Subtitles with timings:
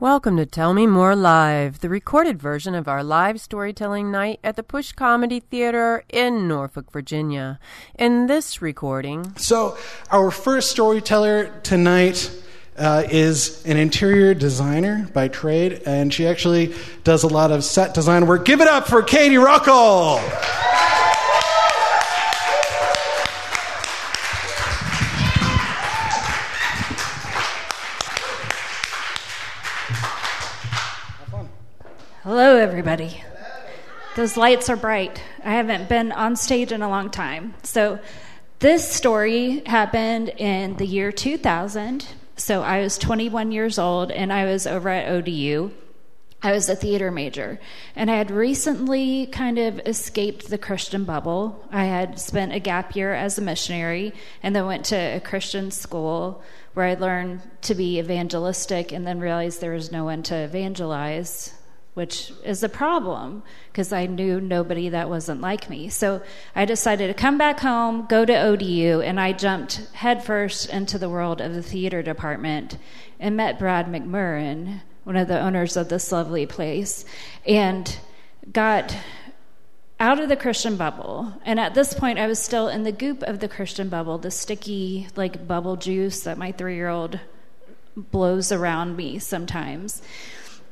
[0.00, 4.56] Welcome to Tell Me More Live, the recorded version of our live storytelling night at
[4.56, 7.60] the Push Comedy Theater in Norfolk, Virginia.
[7.98, 9.76] In this recording, So,
[10.10, 12.32] our first storyteller tonight
[12.78, 16.74] uh, is an interior designer by trade, and she actually
[17.04, 18.46] does a lot of set design work.
[18.46, 20.69] Give it up for Katie Ruckel!
[32.42, 33.22] Hello, everybody.
[34.16, 35.22] Those lights are bright.
[35.44, 37.52] I haven't been on stage in a long time.
[37.64, 37.98] So,
[38.60, 42.06] this story happened in the year 2000.
[42.36, 45.70] So, I was 21 years old and I was over at ODU.
[46.42, 47.60] I was a theater major,
[47.94, 51.62] and I had recently kind of escaped the Christian bubble.
[51.70, 55.70] I had spent a gap year as a missionary and then went to a Christian
[55.70, 60.36] school where I learned to be evangelistic and then realized there was no one to
[60.36, 61.52] evangelize
[62.00, 65.90] which is a problem because I knew nobody that wasn't like me.
[65.90, 66.22] So
[66.56, 71.10] I decided to come back home, go to ODU, and I jumped headfirst into the
[71.10, 72.78] world of the theater department
[73.18, 77.04] and met Brad McMurran, one of the owners of this lovely place,
[77.46, 77.98] and
[78.50, 78.96] got
[80.00, 81.34] out of the Christian bubble.
[81.44, 84.30] And at this point, I was still in the goop of the Christian bubble, the
[84.30, 87.20] sticky, like, bubble juice that my three year old
[87.94, 90.00] blows around me sometimes.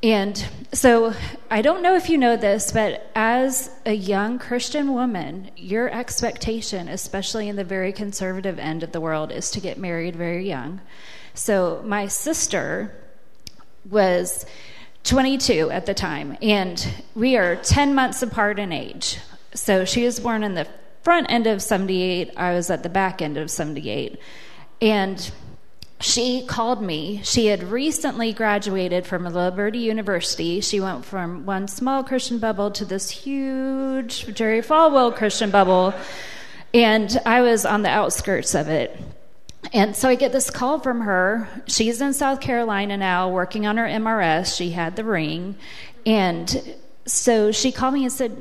[0.02, 1.12] And so
[1.50, 6.88] I don't know if you know this, but as a young Christian woman, your expectation,
[6.88, 10.80] especially in the very conservative end of the world, is to get married very young.
[11.34, 12.94] So my sister
[13.90, 14.46] was
[15.04, 19.18] 22 at the time, and we are 10 months apart in age.
[19.54, 20.68] So she was born in the
[21.02, 24.20] front end of 78, I was at the back end of 78.
[24.80, 25.32] And
[26.00, 27.20] she called me.
[27.24, 30.60] She had recently graduated from Liberty University.
[30.60, 35.92] She went from one small Christian bubble to this huge Jerry Falwell Christian bubble,
[36.72, 38.96] and I was on the outskirts of it.
[39.72, 41.48] And so I get this call from her.
[41.66, 44.56] She's in South Carolina now, working on her MRS.
[44.56, 45.56] She had the ring.
[46.06, 46.74] And
[47.06, 48.40] so she called me and said,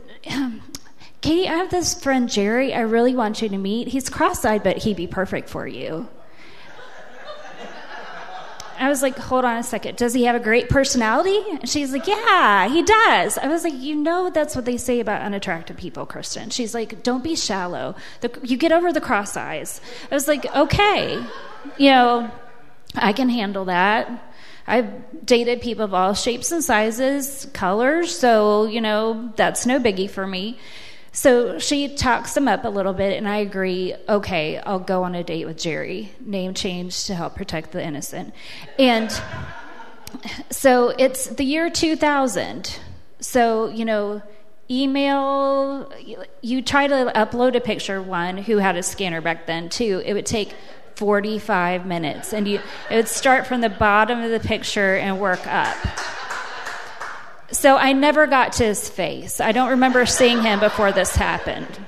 [1.22, 3.88] Katie, I have this friend Jerry I really want you to meet.
[3.88, 6.07] He's cross eyed, but he'd be perfect for you.
[8.79, 9.97] I was like, hold on a second.
[9.97, 11.39] Does he have a great personality?
[11.49, 13.38] And she's like, yeah, he does.
[13.38, 16.49] I was like, you know, that's what they say about unattractive people, Kristen.
[16.49, 17.95] She's like, don't be shallow.
[18.21, 19.81] The, you get over the cross eyes.
[20.11, 21.23] I was like, okay,
[21.77, 22.31] you know,
[22.95, 24.23] I can handle that.
[24.67, 30.09] I've dated people of all shapes and sizes, colors, so, you know, that's no biggie
[30.09, 30.57] for me.
[31.12, 35.16] So she talks him up a little bit, and I agree, okay, I'll go on
[35.16, 36.12] a date with Jerry.
[36.19, 38.34] Name change to help protect the innocent.
[38.78, 39.12] And
[40.50, 42.79] so it's the year 2000.
[43.19, 44.22] So, you know,
[44.69, 45.91] email,
[46.41, 50.01] you try to upload a picture, one who had a scanner back then, too.
[50.06, 50.53] It would take
[50.96, 52.59] 45 minutes, and you,
[52.90, 55.78] it would start from the bottom of the picture and work up.
[57.52, 59.40] So I never got to his face.
[59.40, 61.80] I don't remember seeing him before this happened.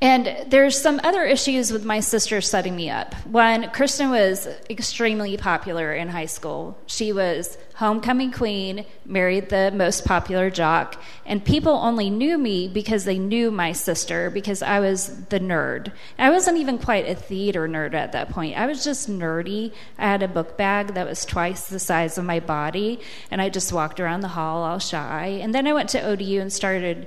[0.00, 3.14] And there's some other issues with my sister setting me up.
[3.26, 6.76] One, Kristen was extremely popular in high school.
[6.86, 13.04] She was homecoming queen, married the most popular jock, and people only knew me because
[13.04, 15.92] they knew my sister because I was the nerd.
[16.18, 18.58] I wasn't even quite a theater nerd at that point.
[18.58, 19.72] I was just nerdy.
[19.98, 23.48] I had a book bag that was twice the size of my body, and I
[23.48, 25.38] just walked around the hall all shy.
[25.42, 27.06] And then I went to ODU and started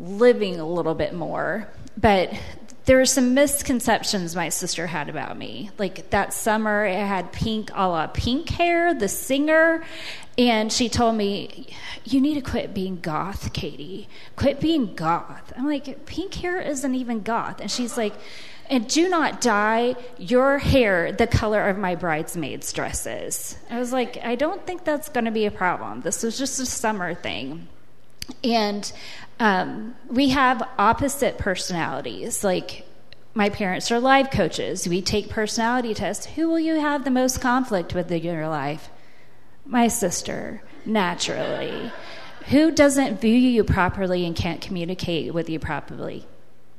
[0.00, 1.68] living a little bit more.
[2.00, 2.32] But
[2.86, 5.70] there were some misconceptions my sister had about me.
[5.78, 9.84] Like that summer, I had pink, a la pink hair, the singer,
[10.38, 11.68] and she told me,
[12.04, 14.08] You need to quit being goth, Katie.
[14.36, 15.52] Quit being goth.
[15.56, 17.60] I'm like, Pink hair isn't even goth.
[17.60, 18.14] And she's like,
[18.70, 23.58] and do not dye your hair the color of my bridesmaids' dresses.
[23.68, 26.02] I was like, I don't think that's going to be a problem.
[26.02, 27.66] This was just a summer thing.
[28.44, 28.92] And
[29.38, 32.44] um, we have opposite personalities.
[32.44, 32.86] Like,
[33.34, 34.88] my parents are life coaches.
[34.88, 36.26] We take personality tests.
[36.26, 38.90] Who will you have the most conflict with in your life?
[39.64, 41.92] My sister, naturally.
[42.46, 46.26] Who doesn't view you properly and can't communicate with you properly?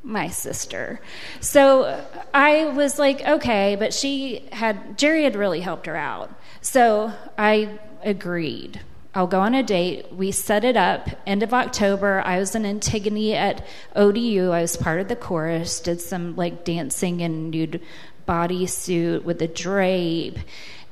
[0.03, 0.99] My sister.
[1.39, 6.33] So I was like, okay, but she had, Jerry had really helped her out.
[6.59, 8.81] So I agreed.
[9.13, 10.13] I'll go on a date.
[10.13, 11.09] We set it up.
[11.27, 14.51] End of October, I was in Antigone at ODU.
[14.51, 17.81] I was part of the chorus, did some like dancing in nude
[18.27, 20.39] bodysuit with a drape.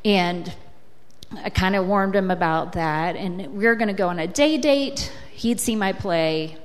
[0.04, 0.54] And
[1.44, 4.28] I kind of warned him about that, and we were going to go on a
[4.28, 5.12] day date.
[5.32, 6.58] He'd see my play.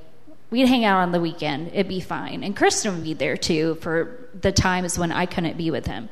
[0.51, 1.69] We'd hang out on the weekend.
[1.69, 2.43] It'd be fine.
[2.43, 6.09] And Kristen would be there too for the times when I couldn't be with him.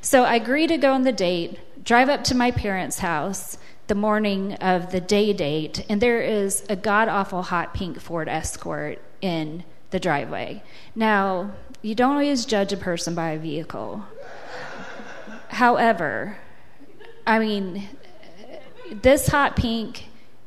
[0.00, 3.58] So I agreed to go on the date, drive up to my parents' house
[3.88, 8.28] the morning of the day date, and there is a god awful hot pink Ford
[8.28, 10.62] Escort in the driveway.
[10.94, 14.04] Now, you don't always judge a person by a vehicle.
[15.48, 16.36] However,
[17.26, 17.88] I mean,
[18.90, 20.06] this hot pink,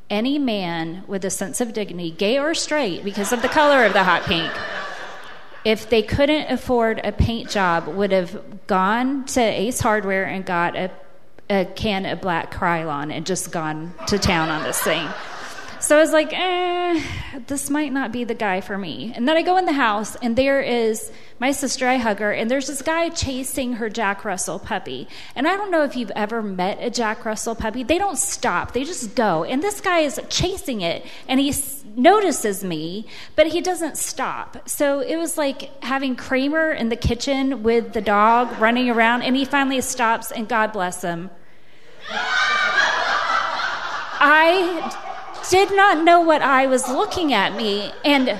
[0.10, 3.94] any man with a sense of dignity, gay or straight, because of the color of
[3.94, 4.52] the hot pink,
[5.64, 10.76] if they couldn't afford a paint job, would have gone to Ace Hardware and got
[10.76, 10.92] a,
[11.52, 15.08] a can of black Krylon and just gone to town on this thing.
[15.82, 17.04] So I was like, eh,
[17.48, 19.12] this might not be the guy for me.
[19.16, 21.88] And then I go in the house, and there is my sister.
[21.88, 25.08] I hug her, and there's this guy chasing her Jack Russell puppy.
[25.36, 27.82] And I don't know if you've ever met a Jack Russell puppy.
[27.82, 29.44] They don't stop, they just go.
[29.44, 31.52] And this guy is chasing it, and he
[31.96, 34.70] notices me, but he doesn't stop.
[34.70, 39.36] So it was like having Kramer in the kitchen with the dog running around, and
[39.36, 41.32] he finally stops, and God bless him.
[44.24, 44.96] I
[45.50, 47.92] did not know what I was looking at me.
[48.06, 48.40] And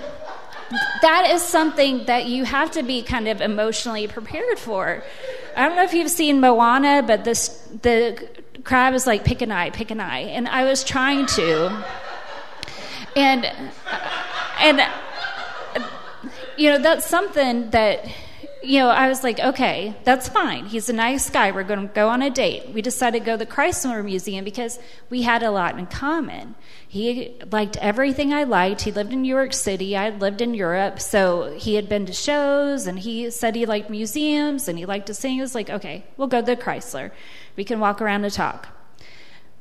[1.02, 5.04] that is something that you have to be kind of emotionally prepared for.
[5.56, 7.50] I don't know if you've seen Moana, but this
[7.82, 8.30] the
[8.64, 11.86] crab is like pick an eye, pick an eye, and I was trying to,
[13.16, 13.46] and
[14.60, 14.82] and
[16.58, 18.06] you know that's something that
[18.64, 20.68] you know, I was like, okay, that's fine.
[20.68, 21.52] He's a nice guy.
[21.52, 22.70] We're going to go on a date.
[22.70, 24.78] We decided to go to the Chrysler Museum because
[25.10, 26.56] we had a lot in common.
[26.88, 28.82] He liked everything I liked.
[28.82, 29.98] He lived in New York City.
[29.98, 31.00] I lived in Europe.
[31.00, 35.08] So he had been to shows and he said he liked museums and he liked
[35.08, 35.40] to sing.
[35.40, 37.12] It was like, okay, we'll go to the Chrysler.
[37.56, 38.68] We can walk around and talk.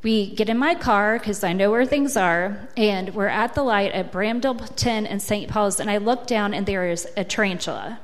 [0.02, 3.62] We get in my car because I know where things are, and we're at the
[3.62, 5.50] light at Brambleton and St.
[5.50, 8.00] Paul's, and I look down and there is a tarantula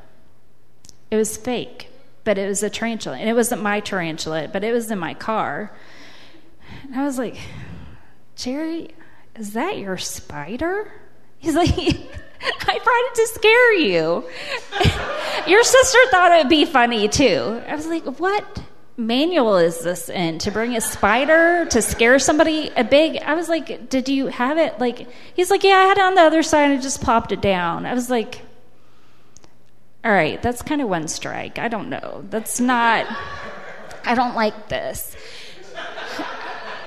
[1.11, 1.89] it was fake,
[2.25, 3.17] but it was a tarantula.
[3.19, 5.73] And it wasn't my tarantula, but it was in my car.
[6.83, 7.37] And I was like,
[8.35, 8.91] Jerry,
[9.37, 10.93] is that your spider?
[11.39, 14.25] He's like, I brought it to scare you.
[15.51, 17.63] your sister thought it would be funny too.
[17.67, 18.63] I was like, what
[18.97, 23.47] manual is this in to bring a spider to scare somebody a big i was
[23.47, 26.43] like did you have it like he's like yeah i had it on the other
[26.43, 28.41] side and just popped it down i was like
[30.07, 31.59] all right, that's kind of one strike.
[31.59, 32.25] I don't know.
[32.31, 33.07] That's not,
[34.05, 35.17] I don't like this.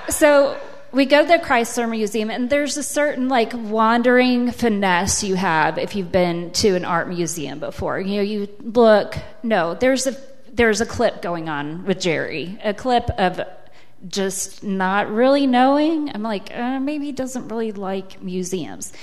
[0.08, 0.58] So
[0.90, 5.76] we go to the Chrysler Museum, and there's a certain like wandering finesse you have
[5.76, 8.00] if you've been to an art museum before.
[8.00, 10.16] You know, you look, no, there's a
[10.50, 13.42] there's a clip going on with Jerry, a clip of
[14.08, 16.10] just not really knowing.
[16.14, 18.94] I'm like, uh, maybe he doesn't really like museums.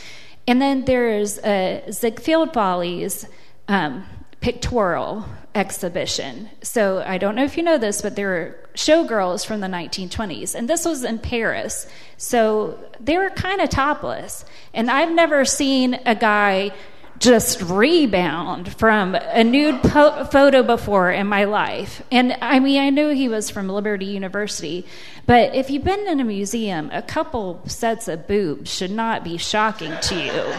[0.47, 3.27] And then there's uh, Ziegfeld Follies
[3.67, 4.05] Um,
[4.39, 5.25] pictorial
[5.55, 6.49] exhibition.
[6.61, 10.53] So I don't know if you know this, but there were showgirls from the 1920s,
[10.53, 11.87] and this was in Paris.
[12.17, 14.45] So they were kind of topless.
[14.73, 16.71] And I've never seen a guy
[17.19, 22.03] just rebound from a nude po- photo before in my life.
[22.11, 24.85] And I mean, I knew he was from Liberty University,
[25.25, 29.37] but if you've been in a museum, a couple sets of boobs should not be
[29.37, 30.53] shocking to you.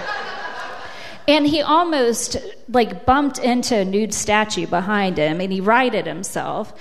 [1.28, 2.38] And he almost
[2.70, 6.72] like bumped into a nude statue behind him and he righted himself.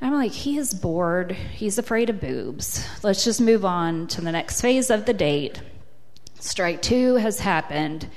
[0.00, 1.32] I'm like, he is bored.
[1.32, 2.84] He's afraid of boobs.
[3.04, 5.60] Let's just move on to the next phase of the date.
[6.40, 8.08] Strike two has happened.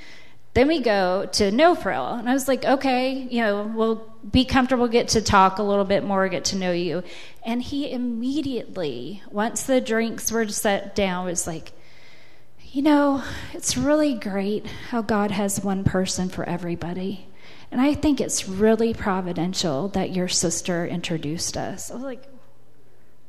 [0.54, 2.14] Then we go to no frill.
[2.14, 5.84] And I was like, okay, you know, we'll be comfortable, get to talk a little
[5.84, 7.02] bit more, get to know you.
[7.44, 11.72] And he immediately, once the drinks were set down, was like,
[12.76, 13.22] you know,
[13.54, 17.26] it's really great how God has one person for everybody.
[17.70, 21.90] And I think it's really providential that your sister introduced us.
[21.90, 22.24] I was like,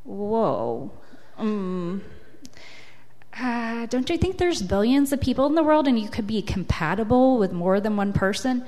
[0.04, 0.92] whoa.
[1.38, 2.04] Um,
[3.40, 6.42] uh, don't you think there's billions of people in the world and you could be
[6.42, 8.66] compatible with more than one person?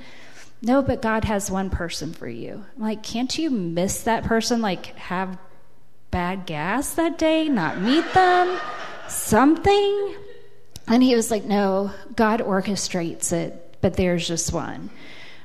[0.61, 2.63] No, but God has one person for you.
[2.77, 4.61] I'm like, can't you miss that person?
[4.61, 5.37] Like, have
[6.09, 8.57] bad gas that day, not meet them?
[9.09, 10.15] Something?
[10.89, 14.89] And he was like, No, God orchestrates it, but there's just one.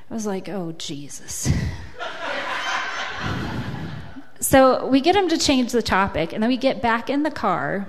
[0.09, 1.49] I was like, Oh, Jesus.
[4.39, 7.31] so we get him to change the topic, and then we get back in the
[7.31, 7.87] car,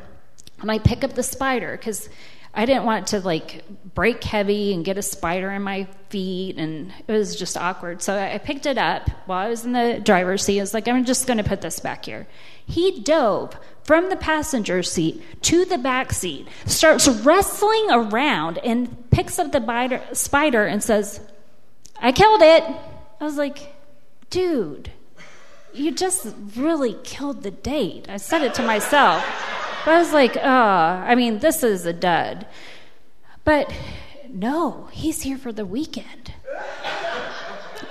[0.61, 2.09] and I pick up the spider because
[2.53, 6.93] I didn't want to like brake heavy and get a spider in my feet, and
[7.07, 8.03] it was just awkward.
[8.03, 10.59] So I picked it up while I was in the driver's seat.
[10.59, 12.27] I was like, I'm just going to put this back here.
[12.67, 13.57] He dove
[13.87, 19.61] from the passenger seat to the back seat, starts wrestling around, and picks up the
[19.61, 21.21] biter, spider and says,
[22.01, 22.65] I killed it.
[23.21, 23.75] I was like,
[24.29, 24.91] dude,
[25.73, 26.27] you just
[26.57, 28.07] really killed the date.
[28.09, 29.25] I said it to myself.
[29.85, 32.47] But I was like, oh, I mean, this is a dud.
[33.45, 33.73] But
[34.29, 36.35] no, he's here for the weekend.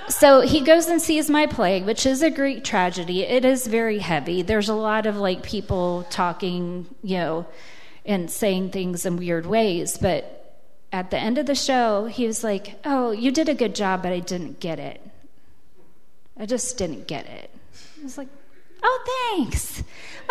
[0.08, 3.22] So he goes and sees my plague, which is a Greek tragedy.
[3.22, 4.42] It is very heavy.
[4.42, 7.46] There's a lot of like people talking, you know,
[8.04, 9.98] and saying things in weird ways.
[9.98, 10.58] But
[10.92, 14.02] at the end of the show, he was like, Oh, you did a good job,
[14.02, 15.00] but I didn't get it.
[16.38, 17.50] I just didn't get it.
[18.00, 18.28] I was like,
[18.82, 19.82] Oh, thanks.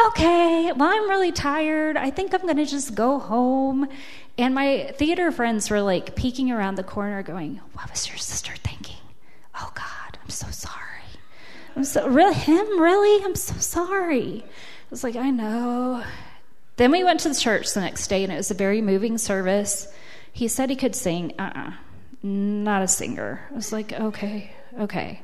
[0.08, 1.98] Okay, well, I'm really tired.
[1.98, 3.88] I think I'm going to just go home.
[4.38, 8.54] And my theater friends were like peeking around the corner, going, What was your sister
[8.64, 8.75] thinking?
[9.60, 10.84] Oh, God, I'm so sorry.
[11.76, 13.24] I'm so, really, him, really?
[13.24, 14.44] I'm so sorry.
[14.46, 16.04] I was like, I know.
[16.78, 19.18] Then we went to the church the next day, and it was a very moving
[19.18, 19.88] service.
[20.32, 21.34] He said he could sing.
[21.40, 21.74] Uh uh-uh, uh
[22.26, 23.48] not a singer.
[23.52, 25.22] I was like, okay, okay.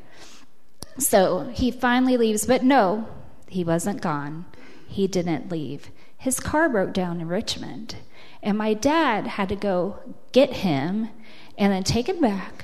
[1.00, 3.08] So he finally leaves, but no,
[3.48, 4.46] he wasn't gone.
[4.88, 5.90] He didn't leave.
[6.18, 7.96] His car broke down in Richmond,
[8.44, 10.00] and my dad had to go
[10.32, 11.10] get him
[11.58, 12.61] and then take him back,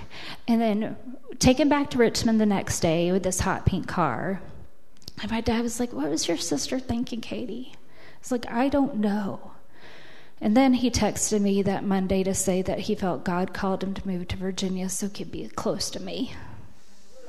[0.48, 0.98] and then
[1.40, 4.42] take him back to Richmond the next day with this hot pink car.
[5.22, 7.74] And my dad was like, What was your sister thinking, Katie?
[7.74, 7.78] I
[8.22, 9.52] was like, I don't know.
[10.40, 13.94] And then he texted me that Monday to say that he felt God called him
[13.96, 16.34] to move to Virginia so he could be close to me.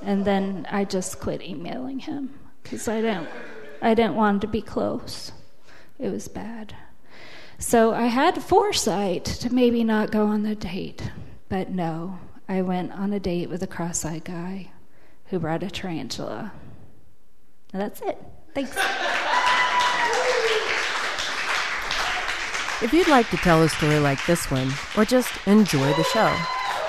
[0.02, 3.28] And then I just quit emailing him because I didn't,
[3.80, 5.32] I didn't want to be close.
[5.98, 6.74] It was bad.
[7.58, 11.10] So I had foresight to maybe not go on the date,
[11.48, 12.18] but no,
[12.48, 14.70] I went on a date with a cross eyed guy
[15.26, 16.52] who brought a tarantula.
[17.72, 18.18] That's it.
[18.54, 18.74] Thanks.
[22.80, 26.34] If you'd like to tell a story like this one, or just enjoy the show,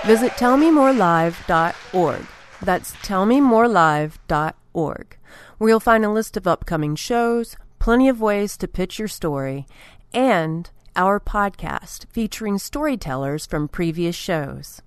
[0.05, 2.25] visit tellmemorelive.org.
[2.61, 5.17] That's tellmemorelive.org,
[5.57, 9.65] where you'll find a list of upcoming shows, plenty of ways to pitch your story,
[10.13, 14.81] and our podcast featuring storytellers from previous shows.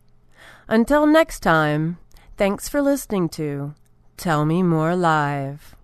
[0.68, 1.98] Until next time,
[2.36, 3.74] thanks for listening to
[4.16, 5.74] Tell Me More Live.